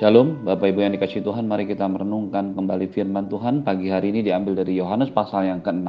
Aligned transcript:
Shalom, 0.00 0.48
Bapak 0.48 0.72
Ibu 0.72 0.80
yang 0.80 0.96
dikasih 0.96 1.20
Tuhan, 1.20 1.44
mari 1.44 1.68
kita 1.68 1.84
merenungkan 1.84 2.56
kembali 2.56 2.88
firman 2.88 3.28
Tuhan. 3.28 3.60
Pagi 3.60 3.92
hari 3.92 4.16
ini 4.16 4.24
diambil 4.24 4.56
dari 4.56 4.80
Yohanes 4.80 5.12
pasal 5.12 5.44
yang 5.44 5.60
ke-6, 5.60 5.84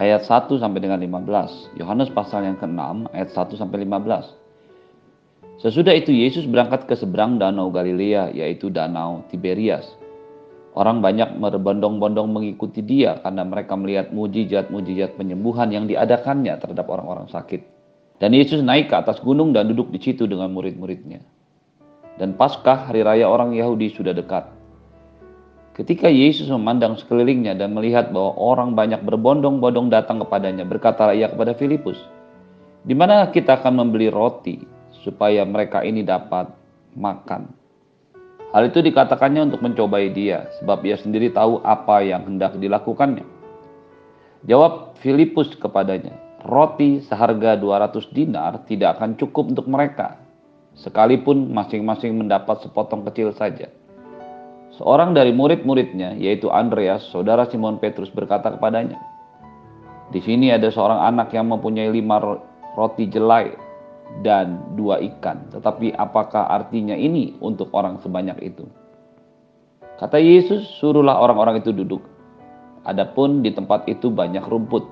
ayat 0.00 0.24
1 0.24 0.56
sampai 0.56 0.80
dengan 0.80 0.96
15. 0.96 1.76
Yohanes 1.76 2.08
pasal 2.16 2.48
yang 2.48 2.56
ke-6, 2.56 3.12
ayat 3.12 3.28
1 3.28 3.60
sampai 3.60 3.84
15. 3.84 5.60
Sesudah 5.60 5.92
itu 5.92 6.16
Yesus 6.16 6.48
berangkat 6.48 6.88
ke 6.88 6.96
seberang 6.96 7.36
danau 7.36 7.68
Galilea, 7.68 8.32
yaitu 8.32 8.72
danau 8.72 9.28
Tiberias. 9.28 9.84
Orang 10.72 11.04
banyak 11.04 11.36
berbondong-bondong 11.36 12.32
mengikuti 12.32 12.80
dia 12.80 13.20
karena 13.20 13.44
mereka 13.44 13.76
melihat 13.76 14.16
mujizat-mujizat 14.16 15.12
penyembuhan 15.20 15.68
yang 15.68 15.84
diadakannya 15.84 16.56
terhadap 16.56 16.88
orang-orang 16.88 17.28
sakit. 17.28 17.60
Dan 18.16 18.32
Yesus 18.32 18.64
naik 18.64 18.88
ke 18.88 18.96
atas 18.96 19.20
gunung 19.20 19.52
dan 19.52 19.68
duduk 19.68 19.92
di 19.92 20.00
situ 20.00 20.24
dengan 20.24 20.48
murid-muridnya 20.56 21.35
dan 22.16 22.36
Paskah 22.36 22.88
hari 22.88 23.04
raya 23.04 23.28
orang 23.28 23.52
Yahudi 23.52 23.92
sudah 23.92 24.16
dekat. 24.16 24.48
Ketika 25.76 26.08
Yesus 26.08 26.48
memandang 26.48 26.96
sekelilingnya 26.96 27.52
dan 27.52 27.76
melihat 27.76 28.08
bahwa 28.08 28.32
orang 28.40 28.72
banyak 28.72 29.04
berbondong-bondong 29.04 29.92
datang 29.92 30.24
kepadanya, 30.24 30.64
berkatalah 30.64 31.12
ia 31.12 31.28
kepada 31.28 31.52
Filipus, 31.52 32.00
"Di 32.80 32.96
mana 32.96 33.28
kita 33.28 33.60
akan 33.60 33.84
membeli 33.84 34.08
roti 34.08 34.64
supaya 35.04 35.44
mereka 35.44 35.84
ini 35.84 36.00
dapat 36.00 36.48
makan?" 36.96 37.52
Hal 38.56 38.72
itu 38.72 38.80
dikatakannya 38.80 39.52
untuk 39.52 39.60
mencobai 39.60 40.16
dia, 40.16 40.48
sebab 40.56 40.80
ia 40.88 40.96
sendiri 40.96 41.28
tahu 41.28 41.60
apa 41.60 42.00
yang 42.00 42.24
hendak 42.24 42.56
dilakukannya. 42.56 43.28
Jawab 44.48 44.96
Filipus 45.04 45.52
kepadanya, 45.60 46.16
"Roti 46.40 47.04
seharga 47.04 47.52
200 47.52 48.08
dinar 48.16 48.64
tidak 48.64 48.96
akan 48.96 49.20
cukup 49.20 49.52
untuk 49.52 49.68
mereka." 49.68 50.25
Sekalipun 50.76 51.50
masing-masing 51.56 52.20
mendapat 52.20 52.60
sepotong 52.60 53.02
kecil 53.08 53.32
saja. 53.32 53.72
Seorang 54.76 55.16
dari 55.16 55.32
murid-muridnya, 55.32 56.20
yaitu 56.20 56.52
Andreas, 56.52 57.00
saudara 57.08 57.48
Simon 57.48 57.80
Petrus 57.80 58.12
berkata 58.12 58.52
kepadanya, 58.52 59.00
Di 60.12 60.20
sini 60.20 60.52
ada 60.52 60.68
seorang 60.68 61.00
anak 61.02 61.32
yang 61.32 61.48
mempunyai 61.48 61.88
lima 61.90 62.20
roti 62.76 63.08
jelai 63.08 63.56
dan 64.20 64.76
dua 64.76 65.00
ikan. 65.00 65.48
Tetapi 65.50 65.96
apakah 65.96 66.52
artinya 66.52 66.94
ini 66.94 67.34
untuk 67.40 67.72
orang 67.72 67.98
sebanyak 68.04 68.36
itu? 68.44 68.68
Kata 69.96 70.20
Yesus, 70.20 70.62
suruhlah 70.76 71.16
orang-orang 71.16 71.64
itu 71.64 71.72
duduk. 71.72 72.04
Adapun 72.84 73.40
di 73.40 73.50
tempat 73.50 73.88
itu 73.88 74.12
banyak 74.12 74.44
rumput. 74.44 74.84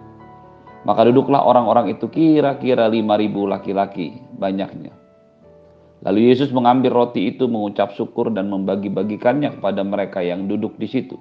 Maka 0.89 1.05
duduklah 1.07 1.45
orang-orang 1.45 1.93
itu 1.93 2.09
kira-kira 2.09 2.89
lima 2.89 3.21
ribu 3.21 3.45
laki-laki 3.45 4.17
banyaknya. 4.41 5.04
Lalu 6.05 6.29
Yesus 6.29 6.53
mengambil 6.53 6.93
roti 6.93 7.33
itu, 7.33 7.49
mengucap 7.49 7.97
syukur 7.97 8.29
dan 8.29 8.53
membagi-bagikannya 8.53 9.57
kepada 9.57 9.81
mereka 9.81 10.21
yang 10.21 10.45
duduk 10.45 10.77
di 10.77 10.85
situ. 10.85 11.17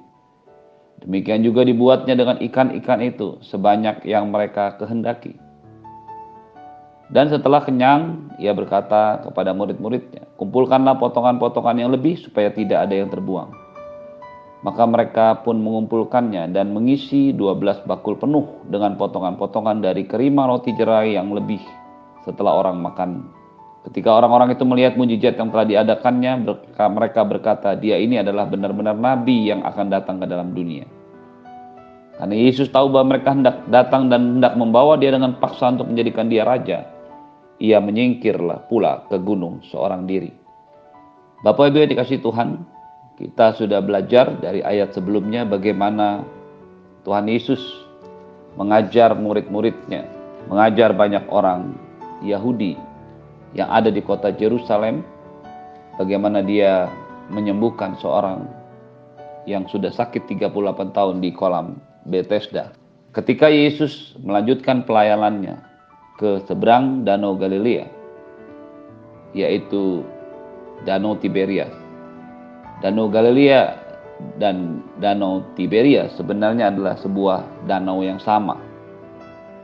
Demikian 0.99 1.39
juga 1.43 1.63
dibuatnya 1.63 2.19
dengan 2.19 2.35
ikan-ikan 2.43 2.99
itu 2.99 3.39
sebanyak 3.47 4.03
yang 4.03 4.27
mereka 4.27 4.75
kehendaki. 4.75 5.39
Dan 7.11 7.31
setelah 7.31 7.63
kenyang, 7.63 8.35
ia 8.39 8.51
berkata 8.51 9.23
kepada 9.23 9.55
murid-muridnya, 9.55 10.27
"Kumpulkanlah 10.35 10.99
potongan-potongan 10.99 11.79
yang 11.79 11.91
lebih 11.91 12.19
supaya 12.19 12.51
tidak 12.51 12.83
ada 12.83 12.95
yang 12.95 13.07
terbuang." 13.07 13.51
Maka 14.63 14.83
mereka 14.87 15.43
pun 15.43 15.59
mengumpulkannya 15.59 16.55
dan 16.55 16.71
mengisi 16.71 17.35
12 17.35 17.83
bakul 17.83 18.15
penuh 18.15 18.63
dengan 18.71 18.95
potongan-potongan 18.95 19.83
dari 19.83 20.07
kerima 20.07 20.47
roti 20.47 20.71
jerai 20.71 21.19
yang 21.19 21.35
lebih 21.35 21.59
setelah 22.23 22.63
orang 22.63 22.79
makan 22.79 23.42
Ketika 23.83 24.15
orang-orang 24.15 24.55
itu 24.55 24.63
melihat 24.63 24.95
mujizat 24.95 25.35
yang 25.35 25.51
telah 25.51 25.67
diadakannya, 25.67 26.47
mereka 26.87 27.27
berkata, 27.27 27.75
"Dia 27.75 27.99
ini 27.99 28.15
adalah 28.15 28.47
benar-benar 28.47 28.95
nabi 28.95 29.51
yang 29.51 29.59
akan 29.67 29.91
datang 29.91 30.23
ke 30.23 30.25
dalam 30.27 30.55
dunia." 30.55 30.87
Karena 32.15 32.35
Yesus 32.37 32.71
tahu 32.71 32.95
bahwa 32.95 33.17
mereka 33.17 33.35
hendak 33.35 33.67
datang 33.67 34.07
dan 34.07 34.39
hendak 34.39 34.55
membawa 34.55 34.95
dia 34.95 35.11
dengan 35.11 35.35
paksa 35.35 35.75
untuk 35.75 35.91
menjadikan 35.91 36.31
dia 36.31 36.47
raja, 36.47 36.87
ia 37.59 37.83
menyingkirlah 37.83 38.71
pula 38.71 39.03
ke 39.11 39.19
gunung 39.19 39.59
seorang 39.67 40.07
diri. 40.07 40.31
Bapak 41.43 41.75
Ibu 41.75 41.83
yang 41.83 41.91
dikasih 41.91 42.23
Tuhan, 42.23 42.63
kita 43.19 43.51
sudah 43.59 43.83
belajar 43.83 44.31
dari 44.39 44.63
ayat 44.63 44.95
sebelumnya 44.95 45.43
bagaimana 45.43 46.23
Tuhan 47.03 47.27
Yesus 47.27 47.59
mengajar 48.55 49.11
murid-muridnya, 49.11 50.07
mengajar 50.47 50.95
banyak 50.95 51.27
orang 51.27 51.75
Yahudi 52.23 52.92
yang 53.53 53.69
ada 53.69 53.93
di 53.93 54.01
kota 54.01 54.33
Jerusalem, 54.33 55.05
bagaimana 55.97 56.41
dia 56.41 56.89
menyembuhkan 57.29 57.97
seorang 58.01 58.49
yang 59.45 59.69
sudah 59.69 59.93
sakit 59.93 60.25
38 60.25 60.53
tahun 60.95 61.21
di 61.21 61.29
kolam 61.33 61.77
Bethesda. 62.09 62.73
Ketika 63.13 63.47
Yesus 63.47 64.17
melanjutkan 64.25 64.83
pelayanannya 64.89 65.61
ke 66.17 66.41
seberang 66.49 67.05
Danau 67.05 67.37
Galilea, 67.37 67.85
yaitu 69.37 70.01
Danau 70.85 71.13
Tiberias. 71.21 71.71
Danau 72.81 73.07
Galilea 73.07 73.77
dan 74.41 74.81
Danau 74.97 75.45
Tiberias 75.53 76.15
sebenarnya 76.17 76.73
adalah 76.73 76.97
sebuah 76.99 77.67
danau 77.69 78.01
yang 78.01 78.17
sama 78.17 78.72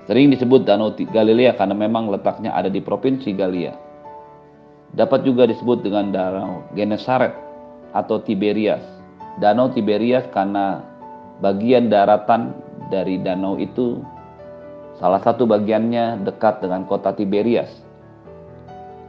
Sering 0.10 0.34
disebut 0.34 0.66
Danau 0.66 0.90
Galilea 0.98 1.54
karena 1.54 1.78
memang 1.78 2.10
letaknya 2.10 2.50
ada 2.50 2.66
di 2.66 2.82
Provinsi 2.82 3.30
Galilea. 3.30 3.78
Dapat 4.98 5.22
juga 5.22 5.46
disebut 5.46 5.86
dengan 5.86 6.10
Danau 6.10 6.66
Genesaret 6.74 7.38
atau 7.94 8.18
Tiberias. 8.18 8.82
Danau 9.38 9.70
Tiberias 9.70 10.26
karena 10.34 10.82
bagian 11.46 11.94
daratan 11.94 12.58
dari 12.90 13.22
danau 13.22 13.62
itu 13.62 14.02
salah 14.98 15.22
satu 15.22 15.46
bagiannya 15.46 16.26
dekat 16.26 16.66
dengan 16.66 16.90
kota 16.90 17.14
Tiberias. 17.14 17.70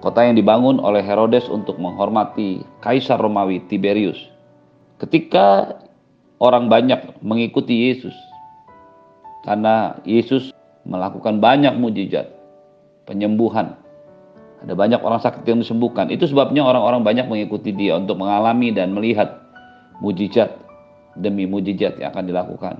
Kota 0.05 0.29
yang 0.29 0.37
dibangun 0.37 0.85
oleh 0.85 1.01
Herodes 1.01 1.49
untuk 1.49 1.81
menghormati 1.81 2.61
Kaisar 2.85 3.17
Romawi 3.17 3.65
Tiberius. 3.73 4.21
Ketika 5.01 5.81
orang 6.45 6.69
banyak 6.69 7.25
mengikuti 7.25 7.89
Yesus, 7.89 8.17
karena 9.49 9.97
Yesus 10.05 10.53
melakukan 10.85 11.39
banyak 11.39 11.77
mujizat, 11.77 12.31
penyembuhan. 13.05 13.77
Ada 14.61 14.77
banyak 14.77 15.01
orang 15.01 15.21
sakit 15.25 15.45
yang 15.49 15.65
disembuhkan. 15.65 16.13
Itu 16.13 16.29
sebabnya 16.29 16.61
orang-orang 16.61 17.01
banyak 17.01 17.27
mengikuti 17.33 17.73
dia 17.73 17.97
untuk 17.97 18.21
mengalami 18.21 18.73
dan 18.77 18.93
melihat 18.93 19.41
mujizat 20.05 20.53
demi 21.17 21.49
mujizat 21.49 21.97
yang 21.97 22.13
akan 22.13 22.25
dilakukan. 22.29 22.75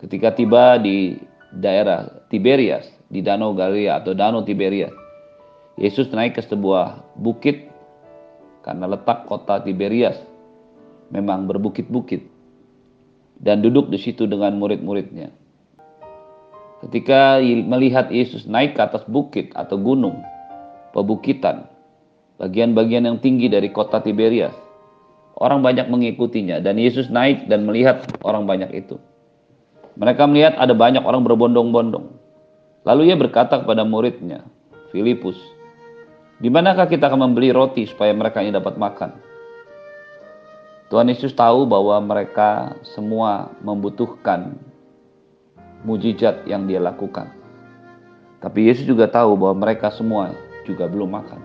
Ketika 0.00 0.32
tiba 0.32 0.80
di 0.80 1.20
daerah 1.52 2.06
Tiberias, 2.32 2.88
di 3.08 3.20
Danau 3.20 3.52
Galilea 3.52 4.00
atau 4.00 4.16
Danau 4.16 4.44
Tiberias, 4.44 4.92
Yesus 5.78 6.10
naik 6.10 6.38
ke 6.38 6.42
sebuah 6.44 7.16
bukit 7.16 7.68
karena 8.66 8.90
letak 8.90 9.24
kota 9.30 9.62
Tiberias 9.62 10.18
memang 11.08 11.48
berbukit-bukit 11.48 12.24
dan 13.38 13.62
duduk 13.62 13.88
di 13.88 13.98
situ 14.00 14.26
dengan 14.26 14.58
murid-muridnya. 14.58 15.30
Ketika 16.78 17.42
melihat 17.42 18.06
Yesus 18.14 18.46
naik 18.46 18.78
ke 18.78 18.80
atas 18.86 19.02
bukit 19.10 19.50
atau 19.58 19.74
gunung, 19.74 20.22
pebukitan, 20.94 21.66
bagian-bagian 22.38 23.02
yang 23.02 23.18
tinggi 23.18 23.50
dari 23.50 23.74
kota 23.74 23.98
Tiberias, 23.98 24.54
orang 25.42 25.58
banyak 25.58 25.90
mengikutinya 25.90 26.62
dan 26.62 26.78
Yesus 26.78 27.10
naik 27.10 27.50
dan 27.50 27.66
melihat 27.66 28.06
orang 28.22 28.46
banyak 28.46 28.70
itu. 28.78 28.94
Mereka 29.98 30.30
melihat 30.30 30.54
ada 30.54 30.70
banyak 30.70 31.02
orang 31.02 31.26
berbondong-bondong. 31.26 32.14
Lalu 32.86 33.10
ia 33.10 33.18
berkata 33.18 33.58
kepada 33.58 33.82
muridnya, 33.82 34.46
Filipus, 34.94 35.34
di 36.38 36.46
manakah 36.46 36.86
kita 36.86 37.10
akan 37.10 37.26
membeli 37.26 37.50
roti 37.50 37.90
supaya 37.90 38.14
mereka 38.14 38.38
ini 38.38 38.54
dapat 38.54 38.78
makan? 38.78 39.18
Tuhan 40.88 41.10
Yesus 41.10 41.34
tahu 41.34 41.66
bahwa 41.66 41.98
mereka 42.00 42.78
semua 42.94 43.50
membutuhkan 43.60 44.56
mujizat 45.86 46.46
yang 46.48 46.66
dia 46.66 46.82
lakukan. 46.82 47.30
Tapi 48.38 48.70
Yesus 48.70 48.86
juga 48.86 49.10
tahu 49.10 49.34
bahwa 49.34 49.66
mereka 49.66 49.90
semua 49.90 50.34
juga 50.62 50.86
belum 50.86 51.10
makan. 51.10 51.40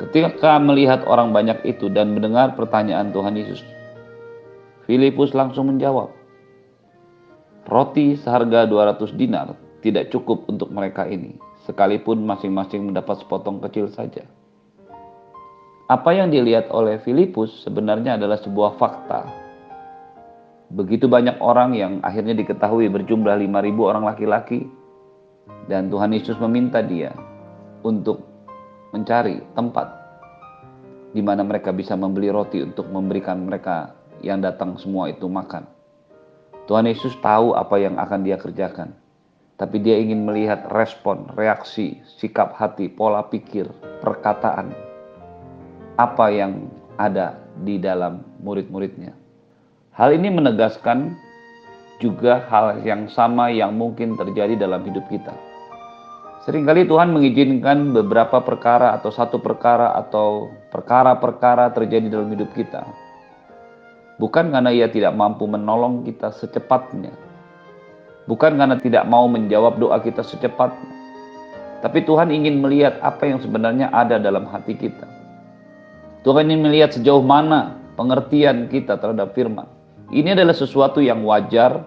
Ketika 0.00 0.56
melihat 0.58 1.04
orang 1.04 1.30
banyak 1.30 1.60
itu 1.62 1.92
dan 1.92 2.16
mendengar 2.16 2.56
pertanyaan 2.56 3.12
Tuhan 3.12 3.36
Yesus, 3.36 3.60
Filipus 4.88 5.36
langsung 5.36 5.68
menjawab, 5.68 6.10
Roti 7.68 8.16
seharga 8.18 8.66
200 8.66 9.14
dinar 9.14 9.54
tidak 9.84 10.10
cukup 10.10 10.48
untuk 10.48 10.72
mereka 10.72 11.06
ini, 11.06 11.36
sekalipun 11.68 12.24
masing-masing 12.24 12.90
mendapat 12.90 13.20
sepotong 13.20 13.60
kecil 13.62 13.92
saja. 13.92 14.24
Apa 15.86 16.16
yang 16.16 16.32
dilihat 16.32 16.72
oleh 16.72 16.98
Filipus 17.02 17.66
sebenarnya 17.66 18.16
adalah 18.16 18.40
sebuah 18.40 18.78
fakta 18.80 19.49
begitu 20.70 21.10
banyak 21.10 21.42
orang 21.42 21.74
yang 21.74 21.92
akhirnya 22.06 22.34
diketahui 22.38 22.86
berjumlah 22.86 23.34
5.000 23.42 23.90
orang 23.90 24.04
laki-laki 24.06 24.70
dan 25.66 25.90
Tuhan 25.90 26.14
Yesus 26.14 26.38
meminta 26.38 26.78
dia 26.78 27.10
untuk 27.82 28.22
mencari 28.94 29.42
tempat 29.54 30.00
di 31.10 31.22
mana 31.22 31.42
mereka 31.42 31.74
bisa 31.74 31.98
membeli 31.98 32.30
roti 32.30 32.62
untuk 32.62 32.86
memberikan 32.86 33.42
mereka 33.42 33.98
yang 34.22 34.38
datang 34.38 34.78
semua 34.78 35.10
itu 35.10 35.26
makan. 35.26 35.66
Tuhan 36.70 36.86
Yesus 36.86 37.18
tahu 37.18 37.58
apa 37.58 37.82
yang 37.82 37.98
akan 37.98 38.22
dia 38.22 38.38
kerjakan. 38.38 38.94
Tapi 39.58 39.76
dia 39.82 40.00
ingin 40.00 40.24
melihat 40.24 40.64
respon, 40.72 41.28
reaksi, 41.36 42.00
sikap 42.16 42.56
hati, 42.56 42.88
pola 42.88 43.26
pikir, 43.28 43.68
perkataan. 44.00 44.72
Apa 46.00 46.32
yang 46.32 46.70
ada 46.96 47.36
di 47.60 47.76
dalam 47.76 48.24
murid-muridnya. 48.40 49.12
Hal 50.00 50.16
ini 50.16 50.32
menegaskan 50.32 51.12
juga 52.00 52.40
hal 52.48 52.80
yang 52.88 53.04
sama 53.12 53.52
yang 53.52 53.76
mungkin 53.76 54.16
terjadi 54.16 54.56
dalam 54.56 54.80
hidup 54.80 55.04
kita. 55.12 55.36
Seringkali 56.48 56.88
Tuhan 56.88 57.12
mengizinkan 57.12 57.92
beberapa 57.92 58.40
perkara 58.40 58.96
atau 58.96 59.12
satu 59.12 59.44
perkara 59.44 59.92
atau 60.00 60.48
perkara-perkara 60.72 61.76
terjadi 61.76 62.16
dalam 62.16 62.32
hidup 62.32 62.48
kita. 62.56 62.80
Bukan 64.16 64.48
karena 64.48 64.72
ia 64.72 64.88
tidak 64.88 65.12
mampu 65.12 65.44
menolong 65.44 66.08
kita 66.08 66.32
secepatnya. 66.32 67.12
Bukan 68.24 68.56
karena 68.56 68.80
tidak 68.80 69.04
mau 69.04 69.28
menjawab 69.28 69.76
doa 69.76 70.00
kita 70.00 70.24
secepatnya. 70.24 70.96
Tapi 71.84 72.08
Tuhan 72.08 72.32
ingin 72.32 72.64
melihat 72.64 72.96
apa 73.04 73.28
yang 73.28 73.44
sebenarnya 73.44 73.92
ada 73.92 74.16
dalam 74.16 74.48
hati 74.48 74.80
kita. 74.80 75.04
Tuhan 76.24 76.48
ingin 76.48 76.72
melihat 76.72 76.96
sejauh 76.96 77.20
mana 77.20 77.76
pengertian 78.00 78.64
kita 78.72 78.96
terhadap 78.96 79.36
firman. 79.36 79.79
Ini 80.10 80.34
adalah 80.34 80.58
sesuatu 80.58 80.98
yang 80.98 81.22
wajar 81.22 81.86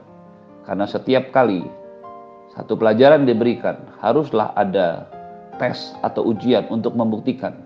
karena 0.63 0.87
setiap 0.87 1.35
kali 1.35 1.67
satu 2.55 2.77
pelajaran 2.79 3.25
diberikan, 3.25 3.81
haruslah 3.99 4.53
ada 4.55 5.09
tes 5.57 5.91
atau 6.05 6.31
ujian 6.31 6.69
untuk 6.69 6.93
membuktikan, 6.93 7.65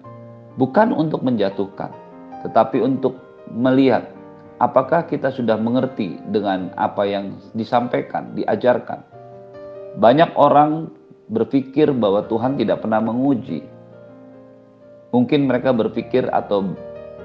bukan 0.56 0.96
untuk 0.96 1.22
menjatuhkan, 1.22 1.92
tetapi 2.42 2.82
untuk 2.82 3.20
melihat 3.52 4.08
apakah 4.64 5.06
kita 5.06 5.30
sudah 5.30 5.60
mengerti 5.60 6.18
dengan 6.32 6.72
apa 6.80 7.04
yang 7.04 7.36
disampaikan, 7.52 8.32
diajarkan. 8.34 9.04
Banyak 10.00 10.40
orang 10.40 10.88
berpikir 11.28 11.92
bahwa 11.92 12.24
Tuhan 12.26 12.56
tidak 12.56 12.82
pernah 12.82 13.04
menguji. 13.04 13.62
Mungkin 15.12 15.52
mereka 15.52 15.76
berpikir 15.76 16.32
atau 16.32 16.64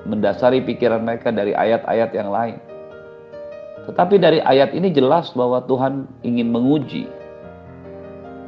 mendasari 0.02 0.66
pikiran 0.66 1.00
mereka 1.00 1.30
dari 1.30 1.54
ayat-ayat 1.54 2.10
yang 2.10 2.28
lain. 2.34 2.71
Tetapi 3.90 4.14
dari 4.20 4.38
ayat 4.38 4.74
ini 4.76 4.94
jelas 4.94 5.34
bahwa 5.34 5.64
Tuhan 5.66 6.06
ingin 6.22 6.54
menguji 6.54 7.22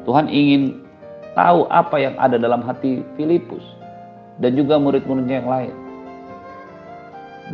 Tuhan 0.05 0.29
ingin 0.29 0.85
tahu 1.33 1.67
apa 1.73 1.97
yang 1.97 2.15
ada 2.21 2.37
dalam 2.37 2.61
hati 2.63 3.01
Filipus 3.17 3.65
dan 4.39 4.53
juga 4.55 4.77
murid-muridnya 4.77 5.41
yang 5.43 5.51
lain. 5.51 5.75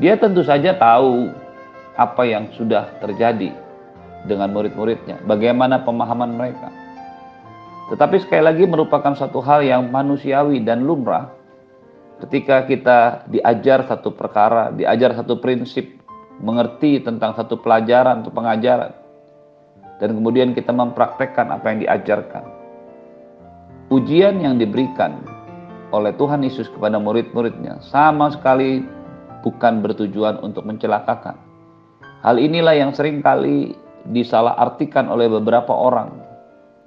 Dia 0.03 0.15
tentu 0.19 0.43
saja 0.43 0.75
tahu 0.75 1.31
apa 1.95 2.23
yang 2.27 2.51
sudah 2.55 2.91
terjadi 3.03 3.55
dengan 4.27 4.53
murid-muridnya, 4.53 5.23
bagaimana 5.25 5.83
pemahaman 5.83 6.37
mereka. 6.37 6.69
Tetapi 7.91 8.23
sekali 8.23 8.43
lagi 8.45 8.65
merupakan 8.71 9.15
satu 9.19 9.43
hal 9.43 9.67
yang 9.67 9.91
manusiawi 9.91 10.63
dan 10.63 10.87
lumrah 10.87 11.35
ketika 12.23 12.69
kita 12.69 13.27
diajar 13.27 13.89
satu 13.89 14.15
perkara, 14.15 14.71
diajar 14.71 15.17
satu 15.17 15.41
prinsip, 15.43 15.99
mengerti 16.41 17.05
tentang 17.05 17.37
satu 17.37 17.61
pelajaran 17.61 18.25
atau 18.25 18.33
pengajaran 18.33 18.93
dan 20.01 20.17
kemudian 20.17 20.57
kita 20.57 20.73
mempraktekkan 20.73 21.53
apa 21.53 21.67
yang 21.71 21.79
diajarkan. 21.85 22.45
Ujian 23.93 24.41
yang 24.41 24.57
diberikan 24.57 25.21
oleh 25.93 26.17
Tuhan 26.17 26.41
Yesus 26.41 26.73
kepada 26.73 26.97
murid-muridnya 26.97 27.85
sama 27.85 28.33
sekali 28.33 28.81
bukan 29.45 29.85
bertujuan 29.85 30.41
untuk 30.41 30.65
mencelakakan. 30.65 31.37
Hal 32.25 32.41
inilah 32.41 32.77
yang 32.77 32.97
sering 32.97 33.21
kali 33.21 33.77
disalahartikan 34.09 35.13
oleh 35.13 35.29
beberapa 35.29 35.73
orang 35.73 36.17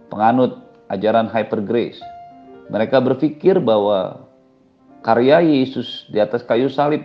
penganut 0.10 0.58
ajaran 0.90 1.30
hyper 1.30 1.62
grace. 1.62 2.02
Mereka 2.74 3.02
berpikir 3.04 3.62
bahwa 3.62 4.26
karya 5.06 5.44
Yesus 5.44 6.10
di 6.10 6.18
atas 6.18 6.42
kayu 6.48 6.72
salib 6.72 7.04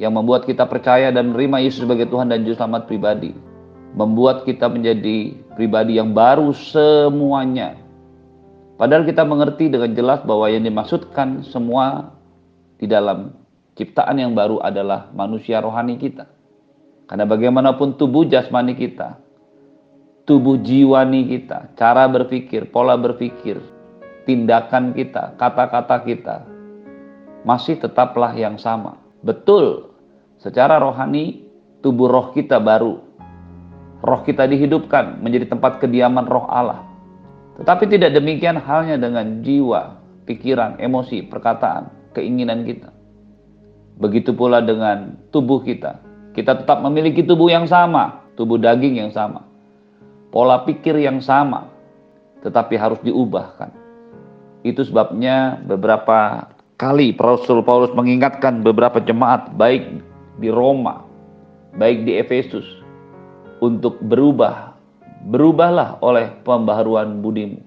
yang 0.00 0.16
membuat 0.16 0.48
kita 0.48 0.64
percaya 0.64 1.12
dan 1.12 1.30
menerima 1.30 1.60
Yesus 1.60 1.84
sebagai 1.84 2.08
Tuhan 2.08 2.32
dan 2.32 2.40
Juru 2.48 2.56
Selamat 2.56 2.88
pribadi 2.88 3.36
membuat 3.94 4.46
kita 4.46 4.70
menjadi 4.70 5.34
pribadi 5.58 5.98
yang 5.98 6.14
baru 6.14 6.54
semuanya. 6.54 7.74
Padahal 8.80 9.04
kita 9.04 9.26
mengerti 9.28 9.68
dengan 9.68 9.92
jelas 9.92 10.24
bahwa 10.24 10.48
yang 10.48 10.64
dimaksudkan 10.64 11.44
semua 11.44 12.16
di 12.80 12.88
dalam 12.88 13.36
ciptaan 13.76 14.16
yang 14.16 14.32
baru 14.32 14.62
adalah 14.64 15.12
manusia 15.12 15.60
rohani 15.60 16.00
kita. 16.00 16.24
Karena 17.04 17.26
bagaimanapun 17.26 17.98
tubuh 17.98 18.24
jasmani 18.24 18.78
kita, 18.78 19.18
tubuh 20.24 20.56
jiwani 20.62 21.26
kita, 21.28 21.74
cara 21.76 22.06
berpikir, 22.06 22.70
pola 22.70 22.94
berpikir, 22.96 23.58
tindakan 24.24 24.94
kita, 24.94 25.34
kata-kata 25.36 25.96
kita, 26.06 26.36
masih 27.42 27.76
tetaplah 27.82 28.32
yang 28.32 28.56
sama. 28.56 28.96
Betul, 29.20 29.89
secara 30.40 30.80
rohani 30.80 31.44
tubuh 31.84 32.08
roh 32.08 32.26
kita 32.32 32.56
baru, 32.58 32.96
roh 34.00 34.20
kita 34.24 34.48
dihidupkan 34.48 35.20
menjadi 35.20 35.52
tempat 35.52 35.78
kediaman 35.78 36.24
roh 36.26 36.48
Allah. 36.48 36.88
Tetapi 37.60 37.84
tidak 37.92 38.16
demikian 38.16 38.56
halnya 38.56 38.96
dengan 38.96 39.44
jiwa, 39.44 40.00
pikiran, 40.24 40.80
emosi, 40.80 41.28
perkataan, 41.28 41.92
keinginan 42.16 42.64
kita. 42.64 42.88
Begitu 44.00 44.32
pula 44.32 44.64
dengan 44.64 45.20
tubuh 45.28 45.60
kita. 45.60 46.00
Kita 46.32 46.56
tetap 46.64 46.80
memiliki 46.80 47.20
tubuh 47.20 47.52
yang 47.52 47.68
sama, 47.68 48.24
tubuh 48.40 48.56
daging 48.56 48.96
yang 48.96 49.12
sama. 49.12 49.44
Pola 50.32 50.64
pikir 50.64 50.96
yang 50.96 51.20
sama, 51.20 51.68
tetapi 52.40 52.80
harus 52.80 52.96
diubahkan. 53.04 53.68
Itu 54.64 54.88
sebabnya 54.88 55.60
beberapa 55.68 56.48
kali 56.80 57.12
Rasul 57.12 57.60
Paulus 57.60 57.92
mengingatkan 57.92 58.64
beberapa 58.64 59.04
jemaat 59.04 59.52
baik 59.58 60.09
di 60.40 60.48
Roma, 60.48 61.04
baik 61.76 62.08
di 62.08 62.16
Efesus, 62.16 62.64
untuk 63.60 64.00
berubah. 64.00 64.72
Berubahlah 65.20 66.00
oleh 66.00 66.32
pembaharuan 66.48 67.20
budimu. 67.20 67.60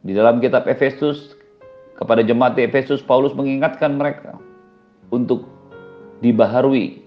Di 0.00 0.16
dalam 0.16 0.40
kitab 0.40 0.64
Efesus, 0.64 1.36
kepada 2.00 2.24
jemaat 2.24 2.56
di 2.56 2.64
Efesus, 2.64 3.04
Paulus 3.04 3.36
mengingatkan 3.36 4.00
mereka 4.00 4.40
untuk 5.12 5.44
dibaharui 6.24 7.04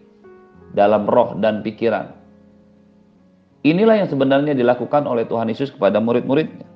dalam 0.78 1.10
roh 1.10 1.34
dan 1.42 1.66
pikiran. 1.66 2.14
Inilah 3.66 4.06
yang 4.06 4.10
sebenarnya 4.12 4.54
dilakukan 4.54 5.08
oleh 5.10 5.26
Tuhan 5.26 5.50
Yesus 5.50 5.74
kepada 5.74 5.98
murid-muridnya. 5.98 6.70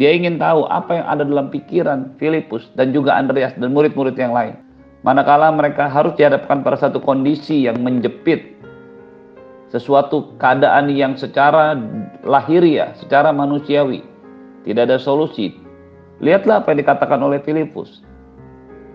Dia 0.00 0.16
ingin 0.16 0.40
tahu 0.40 0.64
apa 0.68 1.00
yang 1.00 1.06
ada 1.12 1.22
dalam 1.28 1.52
pikiran 1.52 2.16
Filipus 2.16 2.72
dan 2.72 2.96
juga 2.96 3.16
Andreas 3.16 3.52
dan 3.60 3.72
murid-murid 3.76 4.16
yang 4.16 4.32
lain. 4.32 4.56
Manakala 5.06 5.54
mereka 5.54 5.86
harus 5.86 6.14
dihadapkan 6.18 6.66
pada 6.66 6.74
satu 6.74 6.98
kondisi 6.98 7.66
yang 7.66 7.78
menjepit 7.82 8.58
sesuatu 9.70 10.34
keadaan 10.40 10.90
yang 10.90 11.14
secara 11.14 11.76
lahiriah, 12.24 12.96
secara 12.98 13.30
manusiawi 13.30 14.02
tidak 14.66 14.90
ada 14.90 14.98
solusi. 14.98 15.54
Lihatlah 16.18 16.64
apa 16.64 16.74
yang 16.74 16.82
dikatakan 16.82 17.20
oleh 17.22 17.38
Filipus. 17.46 18.02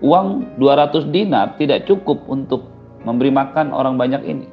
Uang 0.03 0.59
200 0.59 1.07
dinar 1.15 1.55
tidak 1.55 1.87
cukup 1.87 2.19
untuk 2.27 2.67
memberi 3.07 3.31
makan 3.31 3.71
orang 3.71 3.95
banyak 3.95 4.19
ini. 4.27 4.47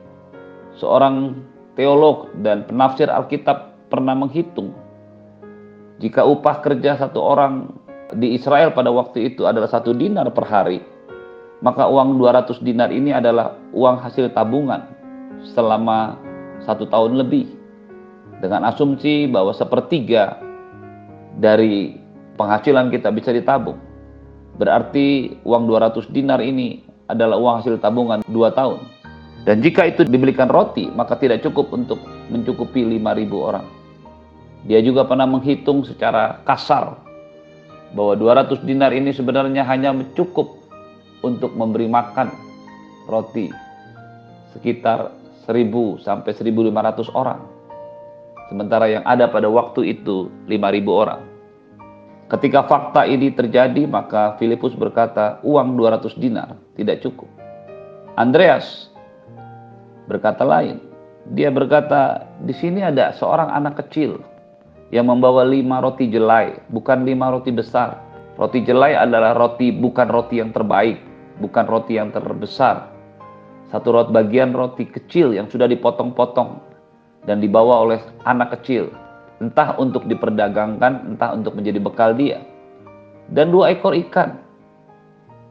Seorang 0.79 1.35
teolog 1.75 2.31
dan 2.47 2.63
penafsir 2.71 3.11
Alkitab 3.11 3.91
pernah 3.91 4.15
menghitung 4.15 4.71
jika 6.01 6.25
upah 6.25 6.65
kerja 6.65 6.97
satu 6.97 7.21
orang 7.21 7.69
di 8.17 8.33
Israel 8.33 8.73
pada 8.73 8.89
waktu 8.89 9.35
itu 9.35 9.45
adalah 9.45 9.69
satu 9.69 9.93
dinar 9.93 10.33
per 10.33 10.49
hari, 10.49 10.81
maka 11.61 11.85
uang 11.89 12.17
200 12.17 12.65
dinar 12.65 12.89
ini 12.89 13.13
adalah 13.13 13.57
uang 13.77 14.01
hasil 14.01 14.33
tabungan 14.33 14.85
selama 15.53 16.17
satu 16.65 16.89
tahun 16.89 17.21
lebih 17.21 17.49
dengan 18.41 18.65
asumsi 18.69 19.29
bahwa 19.29 19.53
sepertiga 19.53 20.41
dari 21.37 22.01
penghasilan 22.41 22.89
kita 22.89 23.13
bisa 23.13 23.31
ditabung. 23.33 23.77
Berarti 24.57 25.37
uang 25.45 25.69
200 25.69 26.09
dinar 26.13 26.41
ini 26.41 26.85
adalah 27.09 27.37
uang 27.37 27.55
hasil 27.65 27.77
tabungan 27.81 28.25
2 28.25 28.59
tahun. 28.59 28.81
Dan 29.49 29.65
jika 29.65 29.89
itu 29.89 30.05
dibelikan 30.05 30.53
roti, 30.53 30.93
maka 30.93 31.17
tidak 31.17 31.41
cukup 31.41 31.73
untuk 31.73 31.97
mencukupi 32.29 32.85
5.000 32.85 33.33
orang. 33.41 33.65
Dia 34.69 34.85
juga 34.85 35.09
pernah 35.09 35.25
menghitung 35.25 35.81
secara 35.89 36.45
kasar 36.45 37.01
bahwa 37.97 38.13
200 38.21 38.61
dinar 38.69 38.93
ini 38.93 39.17
sebenarnya 39.17 39.65
hanya 39.65 39.97
cukup 40.13 40.60
untuk 41.21 41.53
memberi 41.53 41.87
makan 41.87 42.33
roti 43.09 43.53
sekitar 44.55 45.13
1000 45.47 46.05
sampai 46.05 46.31
1500 46.35 47.11
orang. 47.13 47.41
Sementara 48.51 48.91
yang 48.91 49.05
ada 49.07 49.31
pada 49.31 49.47
waktu 49.47 49.95
itu 49.95 50.27
5000 50.51 50.91
orang. 50.91 51.23
Ketika 52.31 52.63
fakta 52.67 53.07
ini 53.11 53.35
terjadi, 53.35 53.91
maka 53.91 54.39
Filipus 54.39 54.75
berkata, 54.79 55.43
uang 55.43 55.75
200 55.75 56.15
dinar 56.19 56.55
tidak 56.79 57.03
cukup. 57.03 57.27
Andreas 58.15 58.91
berkata 60.07 60.47
lain. 60.47 60.79
Dia 61.35 61.51
berkata, 61.51 62.27
di 62.43 62.55
sini 62.55 62.83
ada 62.83 63.15
seorang 63.15 63.51
anak 63.51 63.83
kecil 63.87 64.23
yang 64.95 65.11
membawa 65.11 65.47
lima 65.47 65.83
roti 65.83 66.11
jelai, 66.11 66.59
bukan 66.71 67.07
lima 67.07 67.31
roti 67.35 67.51
besar. 67.55 67.99
Roti 68.39 68.63
jelai 68.63 68.95
adalah 68.95 69.35
roti 69.35 69.71
bukan 69.75 70.11
roti 70.11 70.39
yang 70.43 70.51
terbaik, 70.51 70.99
bukan 71.41 71.65
roti 71.67 71.97
yang 71.97 72.13
terbesar. 72.13 72.93
Satu 73.73 73.91
roti 73.91 74.13
bagian 74.13 74.53
roti 74.53 74.87
kecil 74.87 75.33
yang 75.35 75.49
sudah 75.49 75.67
dipotong-potong 75.67 76.61
dan 77.25 77.41
dibawa 77.41 77.89
oleh 77.89 78.01
anak 78.29 78.61
kecil 78.61 78.93
entah 79.41 79.75
untuk 79.81 80.05
diperdagangkan, 80.05 81.17
entah 81.17 81.33
untuk 81.33 81.57
menjadi 81.57 81.81
bekal 81.81 82.13
dia. 82.13 82.45
Dan 83.33 83.51
dua 83.51 83.73
ekor 83.73 83.97
ikan. 83.97 84.37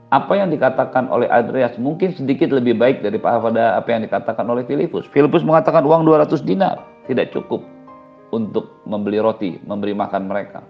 Apa 0.09 0.41
yang 0.41 0.49
dikatakan 0.49 1.05
oleh 1.13 1.29
Andreas 1.29 1.77
mungkin 1.77 2.17
sedikit 2.17 2.49
lebih 2.49 2.81
baik 2.81 3.05
daripada 3.05 3.77
apa 3.77 3.93
yang 3.93 4.01
dikatakan 4.01 4.41
oleh 4.49 4.65
Filipus. 4.65 5.05
Filipus 5.13 5.45
mengatakan 5.45 5.85
uang 5.85 6.01
200 6.01 6.41
dinar 6.41 6.81
tidak 7.05 7.29
cukup 7.29 7.61
untuk 8.33 8.81
membeli 8.89 9.21
roti, 9.21 9.61
memberi 9.69 9.93
makan 9.93 10.25
mereka. 10.25 10.65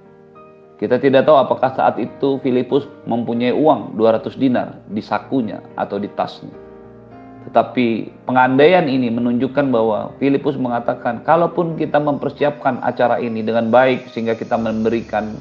Kita 0.79 0.95
tidak 0.95 1.27
tahu 1.27 1.35
apakah 1.35 1.75
saat 1.75 1.99
itu 1.99 2.39
Filipus 2.39 2.87
mempunyai 3.03 3.51
uang 3.51 3.99
200 3.99 4.39
dinar 4.39 4.79
di 4.87 5.03
sakunya 5.03 5.59
atau 5.75 5.99
di 5.99 6.07
tasnya. 6.15 6.55
Tetapi 7.51 8.07
pengandaian 8.23 8.87
ini 8.87 9.11
menunjukkan 9.11 9.75
bahwa 9.75 10.15
Filipus 10.23 10.55
mengatakan, 10.55 11.19
kalaupun 11.27 11.75
kita 11.75 11.99
mempersiapkan 11.99 12.79
acara 12.79 13.19
ini 13.19 13.43
dengan 13.43 13.67
baik 13.67 14.07
sehingga 14.15 14.39
kita 14.39 14.55
memberikan 14.55 15.35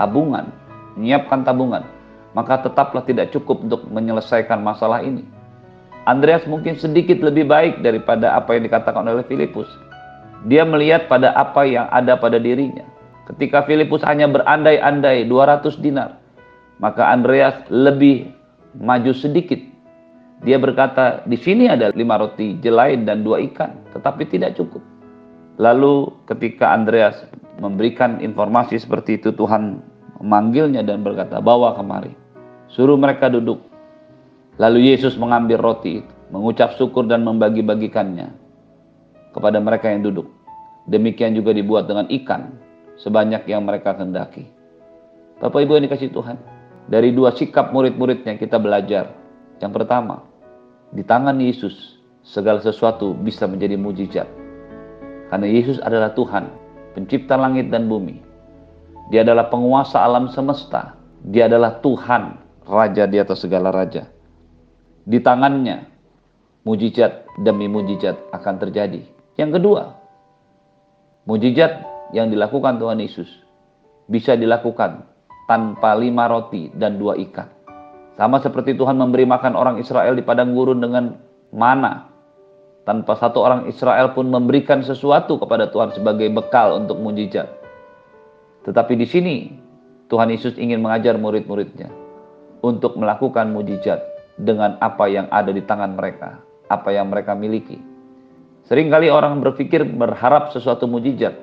tabungan, 0.00 0.48
menyiapkan 0.96 1.44
tabungan, 1.44 1.84
maka 2.32 2.64
tetaplah 2.64 3.04
tidak 3.04 3.36
cukup 3.36 3.68
untuk 3.68 3.84
menyelesaikan 3.92 4.64
masalah 4.64 5.04
ini. 5.04 5.28
Andreas 6.08 6.48
mungkin 6.48 6.80
sedikit 6.80 7.20
lebih 7.20 7.48
baik 7.48 7.84
daripada 7.84 8.32
apa 8.32 8.56
yang 8.56 8.64
dikatakan 8.64 9.04
oleh 9.04 9.28
Filipus. 9.28 9.68
Dia 10.48 10.64
melihat 10.64 11.08
pada 11.08 11.36
apa 11.36 11.68
yang 11.68 11.84
ada 11.88 12.16
pada 12.16 12.36
dirinya. 12.36 12.93
Ketika 13.24 13.64
Filipus 13.64 14.04
hanya 14.04 14.28
berandai-andai 14.28 15.24
200 15.26 15.80
dinar, 15.80 16.20
maka 16.76 17.08
Andreas 17.08 17.64
lebih 17.72 18.28
maju 18.76 19.12
sedikit 19.16 19.56
dia 20.44 20.60
berkata, 20.60 21.24
di 21.24 21.40
sini 21.40 21.72
ada 21.72 21.88
lima 21.96 22.20
roti 22.20 22.60
jelai 22.60 23.00
dan 23.00 23.24
dua 23.24 23.40
ikan, 23.48 23.72
tetapi 23.96 24.28
tidak 24.28 24.60
cukup. 24.60 24.84
Lalu 25.56 26.12
ketika 26.28 26.76
Andreas 26.76 27.24
memberikan 27.64 28.20
informasi 28.20 28.76
seperti 28.76 29.16
itu, 29.16 29.32
Tuhan 29.32 29.80
memanggilnya 30.20 30.84
dan 30.84 31.00
berkata, 31.00 31.40
bawa 31.40 31.72
kemari. 31.80 32.12
Suruh 32.68 33.00
mereka 33.00 33.32
duduk. 33.32 33.62
Lalu 34.60 34.92
Yesus 34.92 35.16
mengambil 35.16 35.64
roti 35.64 36.04
itu, 36.04 36.12
mengucap 36.28 36.76
syukur 36.76 37.08
dan 37.08 37.24
membagi-bagikannya 37.24 38.28
kepada 39.32 39.58
mereka 39.64 39.88
yang 39.88 40.04
duduk. 40.04 40.28
Demikian 40.92 41.32
juga 41.32 41.56
dibuat 41.56 41.88
dengan 41.88 42.04
ikan, 42.12 42.52
sebanyak 43.00 43.46
yang 43.48 43.66
mereka 43.66 43.94
kendaki. 43.94 44.46
Bapak 45.42 45.66
Ibu 45.66 45.78
yang 45.78 45.84
dikasih 45.90 46.14
Tuhan, 46.14 46.38
dari 46.86 47.10
dua 47.10 47.34
sikap 47.34 47.74
murid-muridnya 47.74 48.38
kita 48.38 48.60
belajar. 48.60 49.12
Yang 49.58 49.72
pertama, 49.82 50.24
di 50.94 51.02
tangan 51.02 51.36
Yesus, 51.40 51.98
segala 52.24 52.60
sesuatu 52.62 53.12
bisa 53.14 53.44
menjadi 53.50 53.74
mujizat. 53.76 54.28
Karena 55.28 55.46
Yesus 55.48 55.82
adalah 55.82 56.14
Tuhan, 56.14 56.48
pencipta 56.94 57.34
langit 57.34 57.68
dan 57.68 57.90
bumi. 57.90 58.22
Dia 59.12 59.26
adalah 59.26 59.52
penguasa 59.52 60.00
alam 60.00 60.30
semesta. 60.32 60.96
Dia 61.24 61.48
adalah 61.48 61.80
Tuhan, 61.80 62.44
Raja 62.64 63.04
di 63.04 63.20
atas 63.20 63.44
segala 63.44 63.68
raja. 63.68 64.08
Di 65.04 65.20
tangannya, 65.20 65.84
mujizat 66.64 67.28
demi 67.44 67.68
mujizat 67.68 68.16
akan 68.32 68.54
terjadi. 68.56 69.04
Yang 69.36 69.60
kedua, 69.60 69.82
mujizat 71.28 71.93
yang 72.12 72.28
dilakukan 72.28 72.76
Tuhan 72.76 73.00
Yesus 73.00 73.30
bisa 74.10 74.36
dilakukan 74.36 75.06
tanpa 75.48 75.96
lima 75.96 76.28
roti 76.28 76.68
dan 76.76 77.00
dua 77.00 77.16
ikan. 77.30 77.48
Sama 78.14 78.38
seperti 78.38 78.78
Tuhan 78.78 78.94
memberi 78.94 79.26
makan 79.26 79.58
orang 79.58 79.76
Israel 79.82 80.14
di 80.14 80.22
padang 80.22 80.54
gurun 80.54 80.78
dengan 80.78 81.18
mana. 81.50 82.10
Tanpa 82.84 83.16
satu 83.16 83.40
orang 83.40 83.64
Israel 83.64 84.12
pun 84.12 84.28
memberikan 84.28 84.84
sesuatu 84.84 85.40
kepada 85.40 85.72
Tuhan 85.72 85.96
sebagai 85.96 86.28
bekal 86.28 86.84
untuk 86.84 87.00
mujizat. 87.00 87.48
Tetapi 88.68 88.92
di 89.00 89.06
sini 89.08 89.36
Tuhan 90.12 90.28
Yesus 90.28 90.60
ingin 90.60 90.84
mengajar 90.84 91.16
murid-muridnya 91.16 91.88
untuk 92.60 93.00
melakukan 93.00 93.50
mujizat 93.50 94.04
dengan 94.36 94.76
apa 94.84 95.08
yang 95.08 95.26
ada 95.32 95.48
di 95.48 95.64
tangan 95.64 95.96
mereka, 95.96 96.40
apa 96.68 96.92
yang 96.92 97.08
mereka 97.08 97.32
miliki. 97.32 97.80
Seringkali 98.68 99.12
orang 99.12 99.40
berpikir 99.44 99.84
berharap 99.84 100.52
sesuatu 100.52 100.88
mujizat, 100.88 101.36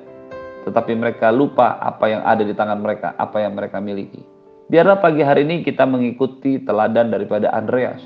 tetapi 0.62 0.94
mereka 0.94 1.34
lupa 1.34 1.78
apa 1.82 2.06
yang 2.06 2.22
ada 2.22 2.42
di 2.46 2.54
tangan 2.54 2.78
mereka, 2.78 3.14
apa 3.18 3.42
yang 3.42 3.58
mereka 3.58 3.82
miliki. 3.82 4.22
Biarlah 4.70 5.02
pagi 5.02 5.20
hari 5.20 5.44
ini 5.44 5.66
kita 5.66 5.84
mengikuti 5.84 6.62
teladan 6.62 7.10
daripada 7.10 7.50
Andreas. 7.52 8.00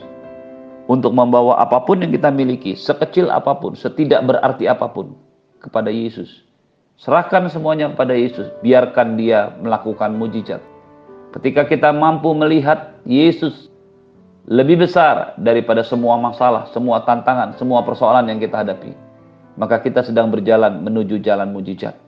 Untuk 0.87 1.11
membawa 1.15 1.59
apa 1.59 1.83
pun 1.83 1.99
yang 1.99 2.15
kita 2.15 2.31
miliki, 2.31 2.79
sekecil 2.79 3.27
apa 3.27 3.59
pun, 3.59 3.75
setidak 3.75 4.23
berarti 4.23 4.71
apa 4.71 4.87
pun, 4.87 5.19
kepada 5.59 5.91
Yesus. 5.91 6.47
Serahkan 6.97 7.51
semuanya 7.51 7.91
kepada 7.93 8.15
Yesus, 8.15 8.49
biarkan 8.63 9.19
dia 9.19 9.51
melakukan 9.59 10.15
mujizat. 10.15 10.63
Ketika 11.35 11.67
kita 11.67 11.91
mampu 11.91 12.33
melihat 12.33 12.97
Yesus 13.03 13.69
lebih 14.47 14.87
besar 14.87 15.35
daripada 15.43 15.83
semua 15.83 16.15
masalah, 16.23 16.71
semua 16.71 17.03
tantangan, 17.03 17.59
semua 17.59 17.83
persoalan 17.83 18.31
yang 18.31 18.39
kita 18.39 18.63
hadapi, 18.63 18.95
maka 19.59 19.83
kita 19.83 20.07
sedang 20.07 20.31
berjalan 20.31 20.87
menuju 20.87 21.19
jalan 21.19 21.51
mujizat. 21.51 22.06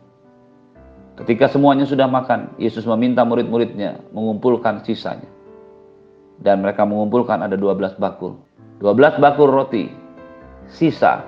Ketika 1.19 1.51
semuanya 1.51 1.83
sudah 1.83 2.07
makan, 2.07 2.55
Yesus 2.63 2.87
meminta 2.87 3.27
murid-muridnya 3.27 3.99
mengumpulkan 4.15 4.87
sisanya. 4.87 5.27
Dan 6.39 6.63
mereka 6.63 6.87
mengumpulkan 6.87 7.43
ada 7.43 7.59
12 7.59 7.99
bakul. 7.99 8.39
12 8.79 9.19
bakul 9.19 9.51
roti, 9.51 9.91
sisa 10.71 11.27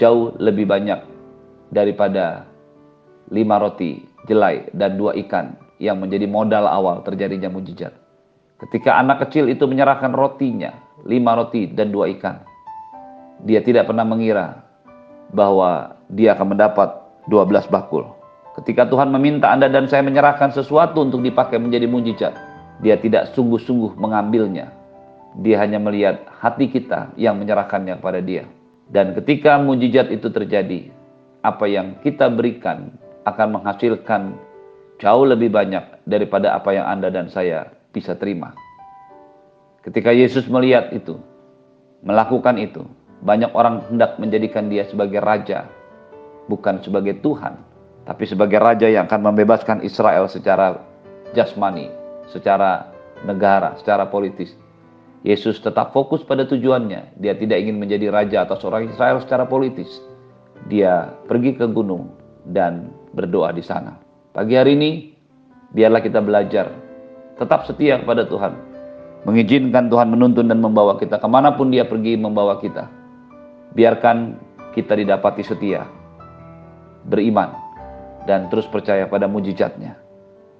jauh 0.00 0.32
lebih 0.40 0.64
banyak 0.64 0.96
daripada 1.68 2.48
5 3.28 3.36
roti 3.60 4.00
jelai 4.24 4.72
dan 4.72 4.96
dua 4.96 5.12
ikan 5.20 5.52
yang 5.76 6.00
menjadi 6.00 6.24
modal 6.24 6.64
awal 6.64 7.04
terjadinya 7.04 7.52
mujizat. 7.52 7.92
Ketika 8.56 8.96
anak 8.96 9.28
kecil 9.28 9.52
itu 9.52 9.68
menyerahkan 9.68 10.16
rotinya, 10.16 10.72
5 11.04 11.12
roti 11.36 11.68
dan 11.68 11.92
dua 11.92 12.08
ikan, 12.16 12.40
dia 13.44 13.60
tidak 13.60 13.92
pernah 13.92 14.08
mengira 14.08 14.64
bahwa 15.36 16.00
dia 16.08 16.32
akan 16.32 16.56
mendapat 16.56 16.88
12 17.28 17.68
bakul. 17.68 18.08
Ketika 18.54 18.86
Tuhan 18.86 19.10
meminta 19.10 19.50
Anda 19.50 19.66
dan 19.66 19.90
saya 19.90 20.06
menyerahkan 20.06 20.54
sesuatu 20.54 21.02
untuk 21.02 21.26
dipakai 21.26 21.58
menjadi 21.58 21.90
mujizat, 21.90 22.34
Dia 22.78 22.94
tidak 23.02 23.34
sungguh-sungguh 23.34 23.98
mengambilnya. 23.98 24.70
Dia 25.42 25.66
hanya 25.66 25.82
melihat 25.82 26.22
hati 26.38 26.70
kita 26.70 27.10
yang 27.18 27.42
menyerahkannya 27.42 27.98
kepada 27.98 28.22
Dia. 28.22 28.46
Dan 28.86 29.10
ketika 29.18 29.58
mujizat 29.58 30.14
itu 30.14 30.30
terjadi, 30.30 30.86
apa 31.42 31.66
yang 31.66 31.98
kita 32.06 32.30
berikan 32.30 32.94
akan 33.26 33.58
menghasilkan 33.58 34.38
jauh 35.02 35.26
lebih 35.26 35.50
banyak 35.50 36.06
daripada 36.06 36.54
apa 36.54 36.78
yang 36.78 36.86
Anda 36.86 37.10
dan 37.10 37.26
saya 37.26 37.74
bisa 37.90 38.14
terima. 38.14 38.54
Ketika 39.82 40.14
Yesus 40.14 40.46
melihat 40.46 40.94
itu, 40.94 41.18
melakukan 42.06 42.54
itu, 42.62 42.86
banyak 43.18 43.50
orang 43.50 43.82
hendak 43.90 44.14
menjadikan 44.22 44.70
dia 44.70 44.86
sebagai 44.86 45.18
raja, 45.18 45.66
bukan 46.46 46.78
sebagai 46.86 47.18
Tuhan 47.18 47.73
tapi 48.04 48.28
sebagai 48.28 48.60
raja 48.60 48.84
yang 48.84 49.08
akan 49.08 49.32
membebaskan 49.32 49.80
Israel 49.80 50.28
secara 50.28 50.76
jasmani, 51.32 51.88
secara 52.28 52.92
negara, 53.24 53.76
secara 53.80 54.04
politis. 54.08 54.52
Yesus 55.24 55.56
tetap 55.56 55.96
fokus 55.96 56.20
pada 56.20 56.44
tujuannya. 56.44 57.16
Dia 57.16 57.32
tidak 57.32 57.64
ingin 57.64 57.80
menjadi 57.80 58.12
raja 58.12 58.44
atas 58.44 58.60
orang 58.60 58.92
Israel 58.92 59.24
secara 59.24 59.48
politis. 59.48 59.88
Dia 60.68 61.16
pergi 61.24 61.56
ke 61.56 61.64
gunung 61.64 62.12
dan 62.44 62.92
berdoa 63.16 63.48
di 63.56 63.64
sana. 63.64 63.96
Pagi 64.36 64.52
hari 64.52 64.76
ini, 64.76 64.90
biarlah 65.72 66.04
kita 66.04 66.20
belajar. 66.20 66.68
Tetap 67.40 67.64
setia 67.64 68.04
kepada 68.04 68.28
Tuhan. 68.28 68.52
Mengizinkan 69.24 69.88
Tuhan 69.88 70.12
menuntun 70.12 70.52
dan 70.52 70.60
membawa 70.60 71.00
kita 71.00 71.16
ke 71.16 71.24
mana 71.24 71.56
pun 71.56 71.72
dia 71.72 71.88
pergi 71.88 72.20
membawa 72.20 72.60
kita. 72.60 72.84
Biarkan 73.72 74.36
kita 74.76 74.92
didapati 74.92 75.40
setia. 75.40 75.88
Beriman 77.08 77.63
dan 78.24 78.48
terus 78.48 78.68
percaya 78.68 79.08
pada 79.08 79.28
mujizatnya. 79.28 80.00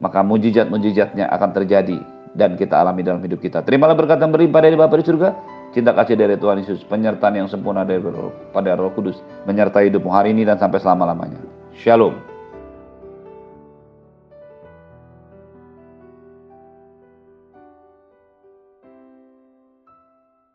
Maka 0.02 0.20
mujizat-mujizatnya 0.20 1.30
akan 1.32 1.50
terjadi 1.54 1.98
dan 2.34 2.58
kita 2.58 2.82
alami 2.82 3.06
dalam 3.06 3.22
hidup 3.22 3.40
kita. 3.40 3.62
Terimalah 3.62 3.94
berkat 3.94 4.18
yang 4.20 4.34
berlimpah 4.34 4.60
dari 4.60 4.76
Bapa 4.76 4.98
di 4.98 5.06
surga, 5.06 5.28
cinta 5.70 5.94
kasih 5.94 6.18
dari 6.18 6.34
Tuhan 6.36 6.60
Yesus, 6.60 6.82
penyertaan 6.84 7.34
yang 7.38 7.48
sempurna 7.48 7.86
dari 7.86 8.02
pada 8.50 8.74
Roh 8.74 8.90
Kudus, 8.92 9.22
menyertai 9.46 9.88
hidupmu 9.88 10.10
hari 10.10 10.34
ini 10.34 10.42
dan 10.42 10.58
sampai 10.58 10.82
selama-lamanya. 10.82 11.38
Shalom. 11.78 12.33